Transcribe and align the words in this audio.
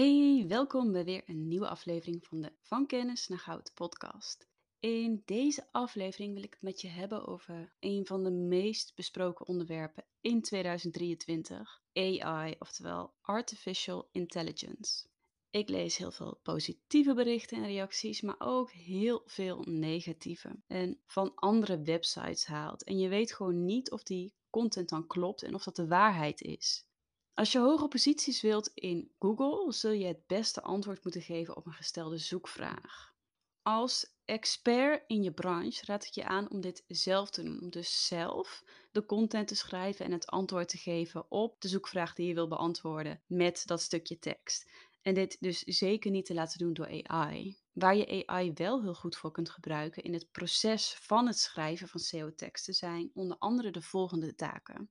Hey, 0.00 0.44
welkom 0.48 0.92
bij 0.92 1.04
weer 1.04 1.22
een 1.26 1.48
nieuwe 1.48 1.68
aflevering 1.68 2.26
van 2.26 2.40
de 2.40 2.52
Van 2.60 2.86
Kennis 2.86 3.28
naar 3.28 3.38
Goud 3.38 3.70
podcast. 3.74 4.48
In 4.78 5.22
deze 5.24 5.68
aflevering 5.72 6.34
wil 6.34 6.42
ik 6.42 6.52
het 6.52 6.62
met 6.62 6.80
je 6.80 6.88
hebben 6.88 7.26
over 7.26 7.72
een 7.80 8.06
van 8.06 8.24
de 8.24 8.30
meest 8.30 8.94
besproken 8.94 9.46
onderwerpen 9.46 10.04
in 10.20 10.42
2023, 10.42 11.82
AI, 11.92 12.54
oftewel 12.58 13.14
Artificial 13.20 14.08
Intelligence. 14.12 15.06
Ik 15.50 15.68
lees 15.68 15.96
heel 15.96 16.12
veel 16.12 16.38
positieve 16.42 17.14
berichten 17.14 17.56
en 17.56 17.66
reacties, 17.66 18.20
maar 18.20 18.36
ook 18.38 18.70
heel 18.70 19.22
veel 19.26 19.64
negatieve. 19.68 20.62
En 20.66 21.00
van 21.06 21.34
andere 21.34 21.82
websites 21.82 22.46
haalt. 22.46 22.84
En 22.84 22.98
je 22.98 23.08
weet 23.08 23.32
gewoon 23.32 23.64
niet 23.64 23.90
of 23.90 24.02
die 24.02 24.34
content 24.50 24.88
dan 24.88 25.06
klopt 25.06 25.42
en 25.42 25.54
of 25.54 25.64
dat 25.64 25.76
de 25.76 25.86
waarheid 25.86 26.40
is. 26.40 26.88
Als 27.34 27.52
je 27.52 27.58
hoge 27.58 27.88
posities 27.88 28.40
wilt 28.40 28.70
in 28.74 29.12
Google, 29.18 29.72
zul 29.72 29.90
je 29.90 30.06
het 30.06 30.26
beste 30.26 30.62
antwoord 30.62 31.02
moeten 31.02 31.22
geven 31.22 31.56
op 31.56 31.66
een 31.66 31.72
gestelde 31.72 32.18
zoekvraag. 32.18 33.14
Als 33.62 34.14
expert 34.24 35.04
in 35.06 35.22
je 35.22 35.32
branche 35.32 35.84
raad 35.84 36.04
ik 36.04 36.12
je 36.12 36.24
aan 36.24 36.50
om 36.50 36.60
dit 36.60 36.84
zelf 36.86 37.30
te 37.30 37.42
doen. 37.42 37.70
Dus 37.70 38.06
zelf 38.06 38.64
de 38.92 39.06
content 39.06 39.48
te 39.48 39.54
schrijven 39.54 40.04
en 40.04 40.12
het 40.12 40.26
antwoord 40.26 40.68
te 40.68 40.78
geven 40.78 41.30
op 41.30 41.60
de 41.60 41.68
zoekvraag 41.68 42.14
die 42.14 42.26
je 42.26 42.34
wil 42.34 42.48
beantwoorden 42.48 43.22
met 43.26 43.62
dat 43.66 43.80
stukje 43.80 44.18
tekst. 44.18 44.70
En 45.02 45.14
dit 45.14 45.36
dus 45.40 45.58
zeker 45.58 46.10
niet 46.10 46.26
te 46.26 46.34
laten 46.34 46.58
doen 46.58 46.72
door 46.72 47.06
AI. 47.06 47.58
Waar 47.72 47.96
je 47.96 48.26
AI 48.26 48.52
wel 48.54 48.82
heel 48.82 48.94
goed 48.94 49.16
voor 49.16 49.30
kunt 49.30 49.50
gebruiken 49.50 50.02
in 50.02 50.12
het 50.12 50.30
proces 50.30 50.94
van 50.94 51.26
het 51.26 51.38
schrijven 51.38 51.88
van 51.88 52.00
SEO-teksten 52.00 52.74
zijn 52.74 53.10
onder 53.14 53.38
andere 53.38 53.70
de 53.70 53.82
volgende 53.82 54.34
taken. 54.34 54.90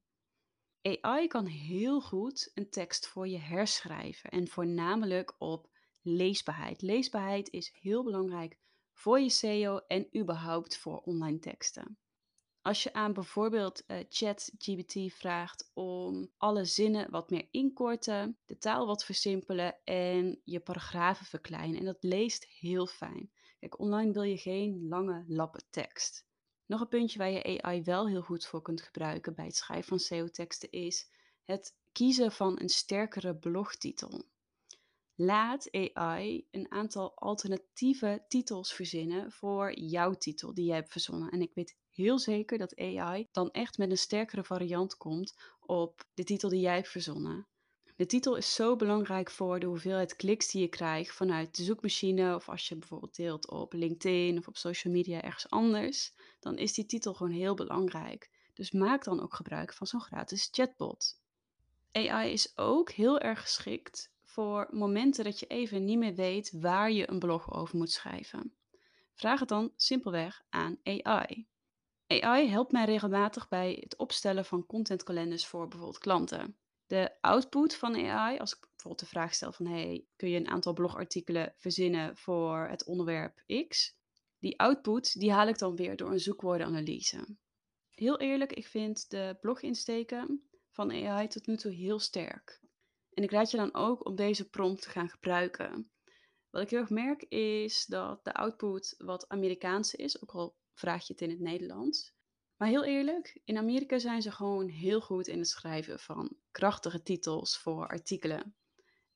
AI 0.82 1.28
kan 1.28 1.46
heel 1.46 2.02
goed 2.02 2.52
een 2.54 2.70
tekst 2.70 3.08
voor 3.08 3.28
je 3.28 3.38
herschrijven 3.38 4.30
en 4.30 4.48
voornamelijk 4.48 5.36
op 5.38 5.70
leesbaarheid. 6.02 6.82
Leesbaarheid 6.82 7.50
is 7.50 7.78
heel 7.80 8.04
belangrijk 8.04 8.58
voor 8.94 9.20
je 9.20 9.30
SEO 9.30 9.78
en 9.78 10.18
überhaupt 10.18 10.78
voor 10.78 10.98
online 10.98 11.40
teksten. 11.40 11.98
Als 12.62 12.84
je 12.84 12.94
aan 12.94 13.14
bijvoorbeeld 13.14 13.84
uh, 13.88 13.98
ChatGPT 14.10 15.14
vraagt 15.14 15.72
om 15.74 16.32
alle 16.38 16.66
zinnen 16.66 17.12
wat 17.12 17.30
meer 17.30 17.48
inkorten, 17.52 18.38
de 18.46 18.58
taal 18.58 18.86
wat 18.86 19.06
versimpelen 19.06 19.84
en 19.84 20.42
je 20.44 20.60
paragrafen 20.60 21.26
verkleinen. 21.26 21.80
En 21.80 21.86
dat 21.86 22.04
leest 22.04 22.46
heel 22.46 22.88
fijn. 22.88 23.32
Kijk, 23.60 23.80
online 23.80 24.12
wil 24.12 24.24
je 24.24 24.38
geen 24.38 24.88
lange 24.88 25.24
lappen 25.28 25.64
tekst. 25.70 26.28
Nog 26.70 26.82
een 26.82 26.88
puntje 26.88 27.18
waar 27.18 27.30
je 27.30 27.62
AI 27.62 27.84
wel 27.84 28.08
heel 28.08 28.22
goed 28.22 28.46
voor 28.46 28.62
kunt 28.62 28.82
gebruiken 28.82 29.36
bij 29.36 29.46
het 29.46 29.56
schrijven 29.56 29.88
van 29.88 30.00
SEO-teksten 30.00 30.72
is 30.72 31.10
het 31.44 31.76
kiezen 31.92 32.32
van 32.32 32.60
een 32.60 32.70
sterkere 32.70 33.36
blogtitel. 33.36 34.24
Laat 35.16 35.70
AI 35.72 36.48
een 36.52 36.72
aantal 36.72 37.16
alternatieve 37.16 38.26
titels 38.28 38.74
verzinnen 38.74 39.32
voor 39.32 39.80
jouw 39.80 40.14
titel 40.14 40.54
die 40.54 40.66
jij 40.66 40.76
hebt 40.76 40.92
verzonnen. 40.92 41.30
En 41.32 41.42
ik 41.42 41.54
weet 41.54 41.78
heel 41.90 42.20
zeker 42.20 42.58
dat 42.58 42.78
AI 42.78 43.28
dan 43.32 43.52
echt 43.52 43.78
met 43.78 43.90
een 43.90 43.98
sterkere 43.98 44.44
variant 44.44 44.98
komt 44.98 45.38
op 45.60 46.04
de 46.14 46.24
titel 46.24 46.50
die 46.50 46.62
jij 46.62 46.76
hebt 46.76 46.90
verzonnen. 46.90 47.48
De 48.00 48.06
titel 48.06 48.36
is 48.36 48.56
zo 48.56 48.76
belangrijk 48.76 49.32
voor 49.32 49.60
de 49.60 49.66
hoeveelheid 49.66 50.16
kliks 50.16 50.52
die 50.52 50.62
je 50.62 50.68
krijgt 50.68 51.16
vanuit 51.16 51.56
de 51.56 51.64
zoekmachine 51.64 52.36
of 52.36 52.50
als 52.50 52.68
je 52.68 52.76
bijvoorbeeld 52.76 53.16
deelt 53.16 53.50
op 53.50 53.74
LinkedIn 53.74 54.38
of 54.38 54.48
op 54.48 54.58
social 54.58 54.94
media 54.94 55.22
ergens 55.22 55.50
anders, 55.50 56.14
dan 56.40 56.58
is 56.58 56.74
die 56.74 56.86
titel 56.86 57.14
gewoon 57.14 57.32
heel 57.32 57.54
belangrijk. 57.54 58.30
Dus 58.54 58.72
maak 58.72 59.04
dan 59.04 59.22
ook 59.22 59.34
gebruik 59.34 59.74
van 59.74 59.88
zo'n 59.88 60.02
gratis 60.02 60.48
chatbot. 60.52 61.22
AI 61.92 62.32
is 62.32 62.58
ook 62.58 62.92
heel 62.92 63.20
erg 63.20 63.42
geschikt 63.42 64.12
voor 64.24 64.68
momenten 64.72 65.24
dat 65.24 65.40
je 65.40 65.48
even 65.48 65.86
niet 65.86 65.98
meer 65.98 66.16
weet 66.16 66.52
waar 66.52 66.92
je 66.92 67.10
een 67.10 67.20
blog 67.20 67.54
over 67.54 67.78
moet 67.78 67.92
schrijven. 67.92 68.54
Vraag 69.14 69.40
het 69.40 69.50
dan 69.50 69.74
simpelweg 69.76 70.44
aan 70.50 70.78
AI. 70.84 71.48
AI 72.08 72.50
helpt 72.50 72.72
mij 72.72 72.86
regelmatig 72.86 73.48
bij 73.48 73.78
het 73.82 73.98
opstellen 73.98 74.46
van 74.46 74.66
contentkalenders 74.66 75.46
voor 75.46 75.68
bijvoorbeeld 75.68 76.00
klanten 76.00 76.58
de 76.90 77.22
output 77.22 77.76
van 77.76 77.96
AI, 77.96 78.38
als 78.38 78.54
ik 78.54 78.60
bijvoorbeeld 78.60 79.00
de 79.00 79.06
vraag 79.06 79.34
stel 79.34 79.52
van 79.52 79.66
hey, 79.66 80.06
kun 80.16 80.30
je 80.30 80.38
een 80.38 80.48
aantal 80.48 80.74
blogartikelen 80.74 81.54
verzinnen 81.58 82.18
voor 82.18 82.68
het 82.70 82.86
onderwerp 82.86 83.44
X? 83.68 83.98
Die 84.40 84.60
output 84.60 85.20
die 85.20 85.32
haal 85.32 85.48
ik 85.48 85.58
dan 85.58 85.76
weer 85.76 85.96
door 85.96 86.12
een 86.12 86.20
zoekwoordenanalyse. 86.20 87.38
Heel 87.90 88.20
eerlijk, 88.20 88.54
ik 88.54 88.68
vind 88.68 89.10
de 89.10 89.38
bloginsteken 89.42 90.50
van 90.72 90.92
AI 90.92 91.28
tot 91.28 91.48
nu 91.48 91.58
toe 91.58 91.74
heel 91.74 92.00
sterk. 92.00 92.62
En 93.14 93.24
ik 93.24 93.32
raad 93.32 93.52
je 93.52 93.58
dan 93.58 93.74
ook 93.74 94.06
om 94.06 94.16
deze 94.16 94.50
prompt 94.50 94.82
te 94.82 94.90
gaan 94.90 95.10
gebruiken. 95.10 95.92
Wat 96.50 96.62
ik 96.62 96.70
heel 96.70 96.80
erg 96.80 96.90
merk 96.90 97.24
is 97.24 97.86
dat 97.86 98.24
de 98.24 98.34
output 98.34 98.96
wat 98.98 99.28
Amerikaanse 99.28 99.98
is, 99.98 100.22
ook 100.22 100.32
al 100.32 100.56
vraag 100.74 101.08
je 101.08 101.14
het 101.14 101.22
in 101.22 101.30
het 101.30 101.40
Nederlands. 101.40 102.14
Maar 102.60 102.68
heel 102.68 102.84
eerlijk, 102.84 103.42
in 103.44 103.58
Amerika 103.58 104.00
zijn 104.00 104.22
ze 104.22 104.32
gewoon 104.32 104.68
heel 104.68 105.02
goed 105.02 105.28
in 105.28 105.38
het 105.38 105.48
schrijven 105.48 106.00
van 106.00 106.36
krachtige 106.52 107.04
titels 107.04 107.58
voor 107.58 107.88
artikelen. 107.88 108.56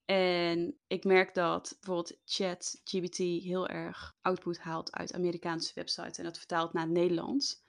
En 0.05 0.79
ik 0.87 1.03
merk 1.03 1.33
dat 1.33 1.77
bijvoorbeeld 1.79 2.19
ChatGPT 2.25 3.17
heel 3.17 3.67
erg 3.67 4.15
output 4.21 4.59
haalt 4.59 4.91
uit 4.91 5.13
Amerikaanse 5.13 5.71
websites 5.73 6.17
en 6.17 6.23
dat 6.23 6.37
vertaalt 6.37 6.73
naar 6.73 6.83
het 6.83 6.91
Nederlands. 6.91 7.63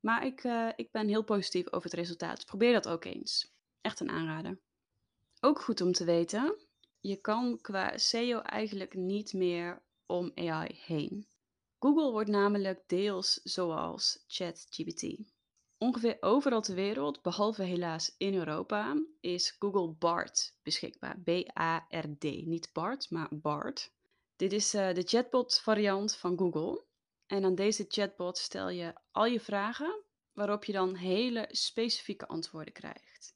Maar 0.00 0.26
ik, 0.26 0.44
uh, 0.44 0.68
ik 0.76 0.90
ben 0.90 1.08
heel 1.08 1.24
positief 1.24 1.72
over 1.72 1.90
het 1.90 1.98
resultaat. 1.98 2.46
Probeer 2.46 2.72
dat 2.72 2.88
ook 2.88 3.04
eens. 3.04 3.54
Echt 3.80 4.00
een 4.00 4.10
aanrader. 4.10 4.60
Ook 5.40 5.60
goed 5.60 5.80
om 5.80 5.92
te 5.92 6.04
weten, 6.04 6.56
je 7.00 7.16
kan 7.16 7.60
qua 7.60 7.98
SEO 7.98 8.38
eigenlijk 8.38 8.94
niet 8.94 9.32
meer 9.32 9.82
om 10.06 10.32
AI 10.34 10.80
heen. 10.84 11.26
Google 11.82 12.10
wordt 12.10 12.30
namelijk 12.30 12.82
deels 12.86 13.40
zoals 13.42 14.24
ChatGPT. 14.26 15.16
Ongeveer 15.78 16.16
overal 16.20 16.60
ter 16.60 16.74
wereld, 16.74 17.22
behalve 17.22 17.62
helaas 17.62 18.14
in 18.18 18.34
Europa, 18.34 19.02
is 19.20 19.56
Google 19.58 19.88
Bard 19.88 20.56
beschikbaar. 20.62 21.20
B-A-R-D. 21.20 22.22
Niet 22.22 22.70
Bart, 22.72 23.10
maar 23.10 23.28
Bard. 23.30 23.92
Dit 24.36 24.52
is 24.52 24.74
uh, 24.74 24.94
de 24.94 25.02
chatbot 25.02 25.60
variant 25.60 26.16
van 26.16 26.38
Google. 26.38 26.84
En 27.26 27.44
aan 27.44 27.54
deze 27.54 27.84
chatbot 27.88 28.38
stel 28.38 28.68
je 28.68 28.94
al 29.10 29.26
je 29.26 29.40
vragen, 29.40 30.02
waarop 30.32 30.64
je 30.64 30.72
dan 30.72 30.94
hele 30.94 31.48
specifieke 31.50 32.26
antwoorden 32.26 32.72
krijgt. 32.72 33.34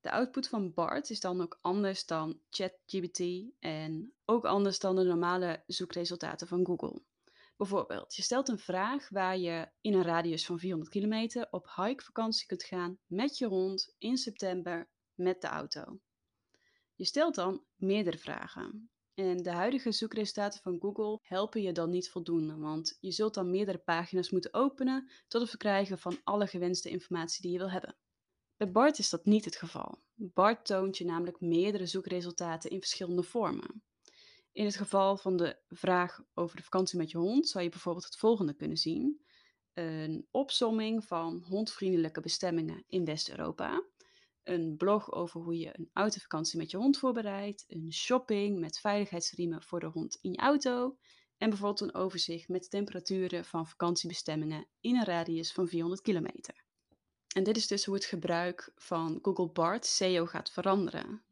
De 0.00 0.10
output 0.10 0.48
van 0.48 0.74
Bard 0.74 1.10
is 1.10 1.20
dan 1.20 1.40
ook 1.40 1.58
anders 1.60 2.06
dan 2.06 2.40
ChatGPT 2.50 3.20
en 3.58 4.14
ook 4.24 4.44
anders 4.44 4.78
dan 4.78 4.96
de 4.96 5.02
normale 5.02 5.62
zoekresultaten 5.66 6.48
van 6.48 6.66
Google. 6.66 7.02
Bijvoorbeeld, 7.56 8.14
je 8.14 8.22
stelt 8.22 8.48
een 8.48 8.58
vraag 8.58 9.08
waar 9.08 9.38
je 9.38 9.68
in 9.80 9.94
een 9.94 10.02
radius 10.02 10.46
van 10.46 10.58
400 10.58 10.90
kilometer 10.90 11.48
op 11.50 11.72
hike-vakantie 11.76 12.46
kunt 12.46 12.64
gaan 12.64 12.98
met 13.06 13.38
je 13.38 13.46
hond 13.46 13.94
in 13.98 14.16
september 14.16 14.88
met 15.14 15.40
de 15.40 15.46
auto. 15.46 16.00
Je 16.94 17.04
stelt 17.04 17.34
dan 17.34 17.64
meerdere 17.74 18.18
vragen. 18.18 18.90
En 19.14 19.36
de 19.36 19.50
huidige 19.50 19.92
zoekresultaten 19.92 20.60
van 20.62 20.80
Google 20.80 21.18
helpen 21.22 21.62
je 21.62 21.72
dan 21.72 21.90
niet 21.90 22.10
voldoende, 22.10 22.56
want 22.56 22.96
je 23.00 23.10
zult 23.10 23.34
dan 23.34 23.50
meerdere 23.50 23.78
pagina's 23.78 24.30
moeten 24.30 24.54
openen 24.54 25.10
tot 25.28 25.40
het 25.40 25.50
verkrijgen 25.50 25.98
van 25.98 26.18
alle 26.24 26.46
gewenste 26.46 26.88
informatie 26.88 27.42
die 27.42 27.52
je 27.52 27.58
wil 27.58 27.70
hebben. 27.70 27.96
Bij 28.56 28.70
BART 28.70 28.98
is 28.98 29.10
dat 29.10 29.24
niet 29.24 29.44
het 29.44 29.56
geval. 29.56 30.02
BART 30.14 30.64
toont 30.64 30.98
je 30.98 31.04
namelijk 31.04 31.40
meerdere 31.40 31.86
zoekresultaten 31.86 32.70
in 32.70 32.80
verschillende 32.80 33.22
vormen. 33.22 33.82
In 34.56 34.64
het 34.64 34.76
geval 34.76 35.16
van 35.16 35.36
de 35.36 35.56
vraag 35.68 36.22
over 36.34 36.56
de 36.56 36.62
vakantie 36.62 36.98
met 36.98 37.10
je 37.10 37.18
hond 37.18 37.48
zou 37.48 37.64
je 37.64 37.70
bijvoorbeeld 37.70 38.04
het 38.04 38.16
volgende 38.16 38.54
kunnen 38.54 38.76
zien. 38.76 39.24
Een 39.72 40.26
opsomming 40.30 41.04
van 41.04 41.44
hondvriendelijke 41.48 42.20
bestemmingen 42.20 42.84
in 42.88 43.04
West-Europa. 43.04 43.84
Een 44.42 44.76
blog 44.76 45.12
over 45.12 45.40
hoe 45.40 45.58
je 45.58 45.78
een 45.78 45.90
autovakantie 45.92 46.58
met 46.58 46.70
je 46.70 46.76
hond 46.76 46.98
voorbereidt. 46.98 47.64
Een 47.68 47.92
shopping 47.92 48.58
met 48.58 48.78
veiligheidsriemen 48.78 49.62
voor 49.62 49.80
de 49.80 49.86
hond 49.86 50.18
in 50.20 50.30
je 50.30 50.38
auto. 50.38 50.96
En 51.38 51.48
bijvoorbeeld 51.48 51.80
een 51.80 51.94
overzicht 51.94 52.48
met 52.48 52.70
temperaturen 52.70 53.44
van 53.44 53.66
vakantiebestemmingen 53.66 54.66
in 54.80 54.96
een 54.96 55.04
radius 55.04 55.52
van 55.52 55.68
400 55.68 56.02
kilometer. 56.02 56.64
En 57.34 57.44
dit 57.44 57.56
is 57.56 57.66
dus 57.66 57.84
hoe 57.84 57.94
het 57.94 58.04
gebruik 58.04 58.72
van 58.74 59.18
Google 59.22 59.48
Bard 59.48 59.86
SEO 59.86 60.26
gaat 60.26 60.50
veranderen. 60.50 61.25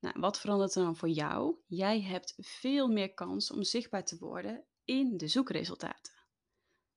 Nou, 0.00 0.20
wat 0.20 0.40
verandert 0.40 0.74
er 0.74 0.82
dan 0.82 0.96
voor 0.96 1.08
jou? 1.08 1.56
Jij 1.66 2.00
hebt 2.00 2.34
veel 2.36 2.88
meer 2.88 3.14
kans 3.14 3.50
om 3.50 3.62
zichtbaar 3.62 4.04
te 4.04 4.18
worden 4.18 4.64
in 4.84 5.16
de 5.16 5.28
zoekresultaten. 5.28 6.12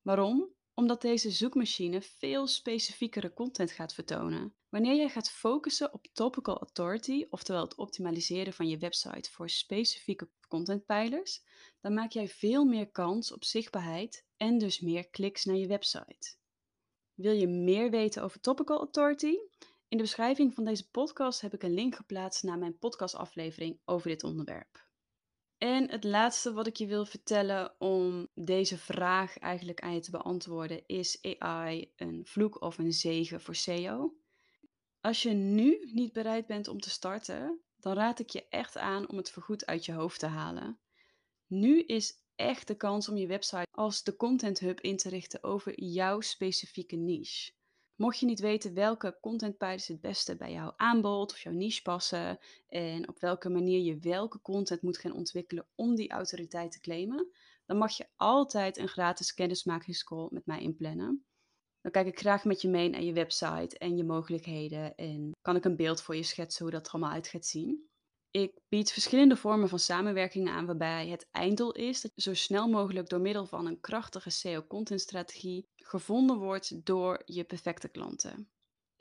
Waarom? 0.02 0.50
Omdat 0.74 1.02
deze 1.02 1.32
zoekmachine 1.32 2.02
veel 2.02 2.48
specifiekere 2.48 3.34
content 3.34 3.72
gaat 3.72 3.94
vertonen. 3.94 4.56
Wanneer 4.70 4.96
jij 4.96 5.10
gaat 5.10 5.32
focussen 5.32 5.94
op 5.94 6.08
topical 6.14 6.58
authority, 6.58 7.26
oftewel 7.30 7.62
het 7.62 7.76
optimaliseren 7.76 8.54
van 8.54 8.68
je 8.68 8.78
website 8.78 9.32
voor 9.32 9.50
specifieke 9.50 10.30
contentpijlers, 10.48 11.44
dan 11.80 11.94
maak 11.94 12.12
jij 12.12 12.28
veel 12.28 12.66
meer 12.66 12.92
kans 12.92 13.32
op 13.32 13.44
zichtbaarheid 13.44 14.26
en 14.38 14.58
dus 14.58 14.80
meer 14.80 15.10
kliks 15.10 15.46
naar 15.46 15.56
je 15.56 15.68
website. 15.68 16.36
Wil 17.14 17.34
je 17.34 17.48
meer 17.48 17.90
weten 17.90 18.24
over 18.24 18.40
topical 18.40 18.78
authority? 18.78 19.36
In 19.92 19.98
de 19.98 20.04
beschrijving 20.04 20.54
van 20.54 20.64
deze 20.64 20.90
podcast 20.90 21.42
heb 21.42 21.54
ik 21.54 21.64
een 21.64 21.74
link 21.74 21.96
geplaatst 21.96 22.44
naar 22.44 22.58
mijn 22.58 22.78
podcastaflevering 22.78 23.80
over 23.86 24.10
dit 24.10 24.24
onderwerp. 24.24 24.88
En 25.58 25.90
het 25.90 26.04
laatste 26.04 26.54
wat 26.54 26.68
ik 26.68 26.76
je 26.76 26.86
wil 26.86 27.06
vertellen 27.06 27.76
om 27.80 28.28
deze 28.34 28.78
vraag 28.78 29.38
eigenlijk 29.38 29.80
aan 29.82 29.94
je 29.94 30.00
te 30.00 30.12
beantwoorden, 30.12 30.86
is 30.86 31.22
AI 31.40 31.92
een 31.96 32.22
vloek 32.26 32.62
of 32.62 32.78
een 32.78 32.94
zegen 32.94 33.42
voor 33.42 33.56
SEO? 33.56 34.16
Als 35.02 35.22
je 35.22 35.30
nu 35.32 35.90
niet 35.94 36.14
bereid 36.14 36.46
bent 36.46 36.68
om 36.68 36.80
te 36.80 36.90
starten, 36.90 37.62
dan 37.78 37.94
raad 37.94 38.20
ik 38.20 38.30
je 38.30 38.48
echt 38.50 38.78
aan 38.78 39.10
om 39.10 39.18
het 39.18 39.32
voorgoed 39.32 39.66
uit 39.66 39.86
je 39.86 39.94
hoofd 39.94 40.20
te 40.20 40.28
halen. 40.28 40.80
Nu 41.48 41.82
is 41.82 42.14
echt 42.36 42.68
de 42.68 42.76
kans 42.76 43.10
om 43.10 43.18
je 43.18 43.28
website 43.28 43.68
als 43.72 44.04
de 44.04 44.16
content 44.16 44.60
hub 44.60 44.80
in 44.80 44.98
te 44.98 45.10
richten 45.10 45.44
over 45.44 45.84
jouw 45.84 46.22
specifieke 46.22 46.96
niche. 46.96 47.52
Mocht 48.02 48.20
je 48.20 48.26
niet 48.26 48.40
weten 48.40 48.74
welke 48.74 49.18
contentpijlers 49.22 49.88
het 49.88 50.02
beste 50.02 50.36
bij 50.36 50.52
jouw 50.52 50.74
aanbod 50.78 51.32
of 51.32 51.40
jouw 51.40 51.54
niche 51.54 51.82
passen 51.82 52.40
en 52.68 53.08
op 53.08 53.20
welke 53.20 53.50
manier 53.50 53.80
je 53.80 54.00
welke 54.00 54.42
content 54.42 54.82
moet 54.82 54.98
gaan 54.98 55.14
ontwikkelen 55.14 55.68
om 55.76 55.96
die 55.96 56.12
autoriteit 56.12 56.72
te 56.72 56.80
claimen, 56.80 57.28
dan 57.66 57.78
mag 57.78 57.98
je 57.98 58.08
altijd 58.16 58.78
een 58.78 58.88
gratis 58.88 59.34
kennismakingscall 59.34 60.28
met 60.32 60.46
mij 60.46 60.62
inplannen. 60.62 61.26
Dan 61.82 61.92
kijk 61.92 62.08
ik 62.08 62.20
graag 62.20 62.46
met 62.46 62.62
je 62.62 62.70
mee 62.70 62.90
naar 62.90 63.04
je 63.04 63.14
website 63.14 63.78
en 63.78 63.98
je 63.98 64.04
mogelijkheden 64.04 64.96
en 64.96 65.32
kan 65.42 65.56
ik 65.56 65.66
een 65.66 65.76
beeld 65.76 66.02
voor 66.02 66.16
je 66.16 66.24
schetsen 66.24 66.64
hoe 66.64 66.74
dat 66.74 66.88
er 66.88 66.94
allemaal 66.94 67.12
uit 67.12 67.28
gaat 67.28 67.46
zien. 67.46 67.90
Ik 68.32 68.60
bied 68.70 68.92
verschillende 68.92 69.36
vormen 69.36 69.70
van 69.70 69.80
samenwerkingen 69.80 70.54
aan 70.54 70.66
waarbij 70.66 71.08
het 71.08 71.28
einddoel 71.32 71.72
is 71.72 72.02
dat 72.02 72.12
zo 72.16 72.34
snel 72.34 72.68
mogelijk 72.68 73.10
door 73.10 73.22
middel 73.22 73.46
van 73.46 73.66
een 73.66 73.80
krachtige 73.80 74.30
SEO-contentstrategie 74.30 75.68
gevonden 75.76 76.38
wordt 76.38 76.86
door 76.86 77.22
je 77.26 77.44
perfecte 77.44 77.88
klanten. 77.90 78.50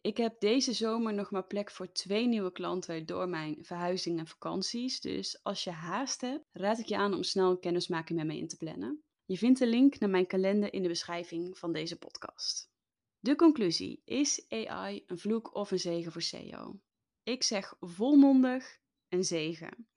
Ik 0.00 0.17
heb 0.17 0.41
deze 0.41 0.73
zomer 0.73 1.15
nog 1.15 1.31
maar 1.31 1.44
plek 1.44 1.71
voor 1.71 1.93
twee 1.93 2.27
nieuwe 2.27 2.53
klanten 2.53 3.06
door 3.06 3.29
mijn 3.29 3.65
verhuizing 3.65 4.19
en 4.19 4.27
vakanties. 4.27 5.00
Dus 5.00 5.43
als 5.43 5.65
je 5.65 5.71
haast 5.71 6.21
hebt, 6.21 6.44
raad 6.53 6.79
ik 6.79 6.87
je 6.87 6.97
aan 6.97 7.15
om 7.15 7.23
snel 7.23 7.50
een 7.50 7.61
kennismaking 7.61 8.19
met 8.19 8.29
me 8.29 8.37
in 8.37 8.49
te 8.49 8.56
plannen. 8.56 9.03
Je 9.25 9.38
vindt 9.38 9.59
de 9.59 9.67
link 9.67 9.99
naar 9.99 10.11
mijn 10.11 10.26
kalender 10.26 10.73
in 10.73 10.83
de 10.83 10.88
beschrijving 10.88 11.59
van 11.59 11.73
deze 11.73 11.99
podcast. 11.99 12.71
De 13.19 13.37
conclusie: 13.37 14.03
is 14.05 14.44
AI 14.49 15.03
een 15.06 15.19
vloek 15.19 15.55
of 15.55 15.71
een 15.71 15.79
zegen 15.79 16.12
voor 16.12 16.23
SEO? 16.23 16.81
Ik 17.23 17.43
zeg 17.43 17.75
volmondig 17.81 18.80
een 19.11 19.25
zegen. 19.25 19.89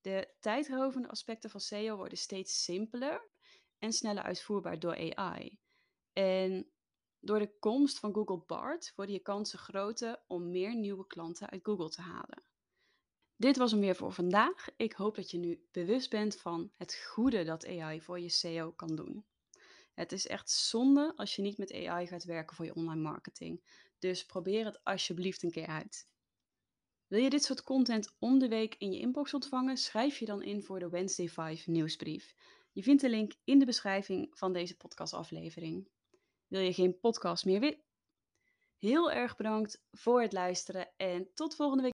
De 0.00 0.34
tijdrovende 0.40 1.08
aspecten 1.08 1.50
van 1.50 1.60
SEO 1.60 1.96
worden 1.96 2.18
steeds 2.18 2.64
simpeler 2.64 3.30
en 3.78 3.92
sneller 3.92 4.22
uitvoerbaar 4.22 4.78
door 4.78 5.14
AI. 5.14 5.58
En 6.12 6.72
door 7.20 7.38
de 7.38 7.58
komst 7.58 7.98
van 7.98 8.14
Google 8.14 8.42
Bart 8.46 8.92
worden 8.96 9.14
je 9.14 9.22
kansen 9.22 9.58
groter 9.58 10.22
om 10.26 10.50
meer 10.50 10.76
nieuwe 10.76 11.06
klanten 11.06 11.50
uit 11.50 11.64
Google 11.64 11.90
te 11.90 12.00
halen. 12.00 12.44
Dit 13.36 13.56
was 13.56 13.70
hem 13.70 13.80
weer 13.80 13.96
voor 13.96 14.12
vandaag. 14.12 14.66
Ik 14.76 14.92
hoop 14.92 15.14
dat 15.14 15.30
je 15.30 15.38
nu 15.38 15.66
bewust 15.70 16.10
bent 16.10 16.36
van 16.36 16.72
het 16.76 16.94
goede 16.94 17.44
dat 17.44 17.66
AI 17.66 18.00
voor 18.00 18.20
je 18.20 18.28
SEO 18.28 18.72
kan 18.72 18.96
doen. 18.96 19.26
Het 19.94 20.12
is 20.12 20.26
echt 20.26 20.50
zonde 20.50 21.12
als 21.16 21.36
je 21.36 21.42
niet 21.42 21.58
met 21.58 21.72
AI 21.72 22.06
gaat 22.06 22.24
werken 22.24 22.56
voor 22.56 22.64
je 22.64 22.74
online 22.74 23.00
marketing. 23.00 23.62
Dus 23.98 24.26
probeer 24.26 24.64
het 24.64 24.84
alsjeblieft 24.84 25.42
een 25.42 25.50
keer 25.50 25.66
uit. 25.66 26.08
Wil 27.12 27.20
je 27.20 27.30
dit 27.30 27.44
soort 27.44 27.62
content 27.62 28.14
om 28.18 28.38
de 28.38 28.48
week 28.48 28.74
in 28.78 28.92
je 28.92 28.98
inbox 28.98 29.34
ontvangen? 29.34 29.76
Schrijf 29.76 30.18
je 30.18 30.24
dan 30.24 30.42
in 30.42 30.62
voor 30.62 30.78
de 30.78 30.88
Wednesday 30.88 31.28
5 31.28 31.66
nieuwsbrief. 31.66 32.34
Je 32.72 32.82
vindt 32.82 33.02
de 33.02 33.08
link 33.08 33.32
in 33.44 33.58
de 33.58 33.64
beschrijving 33.64 34.28
van 34.38 34.52
deze 34.52 34.76
podcastaflevering. 34.76 35.88
Wil 36.46 36.60
je 36.60 36.72
geen 36.72 36.98
podcast 37.00 37.44
meer? 37.44 37.80
Heel 38.78 39.10
erg 39.10 39.36
bedankt 39.36 39.84
voor 39.90 40.22
het 40.22 40.32
luisteren 40.32 40.88
en 40.96 41.28
tot 41.34 41.54
volgende 41.54 41.82
week. 41.82 41.90